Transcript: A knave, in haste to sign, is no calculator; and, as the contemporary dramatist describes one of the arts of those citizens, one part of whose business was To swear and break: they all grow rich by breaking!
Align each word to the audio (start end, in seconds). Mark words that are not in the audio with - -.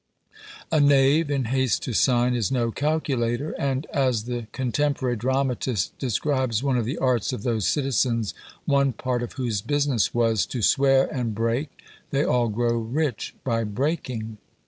A 0.71 0.79
knave, 0.79 1.29
in 1.29 1.45
haste 1.45 1.83
to 1.83 1.93
sign, 1.93 2.33
is 2.33 2.51
no 2.51 2.71
calculator; 2.71 3.51
and, 3.59 3.85
as 3.93 4.23
the 4.23 4.47
contemporary 4.51 5.15
dramatist 5.15 5.95
describes 5.99 6.63
one 6.63 6.75
of 6.75 6.85
the 6.85 6.97
arts 6.97 7.31
of 7.33 7.43
those 7.43 7.67
citizens, 7.67 8.33
one 8.65 8.93
part 8.93 9.21
of 9.21 9.33
whose 9.33 9.61
business 9.61 10.11
was 10.11 10.47
To 10.47 10.63
swear 10.63 11.05
and 11.15 11.35
break: 11.35 11.69
they 12.09 12.23
all 12.25 12.47
grow 12.49 12.79
rich 12.79 13.35
by 13.43 13.63
breaking! 13.63 14.39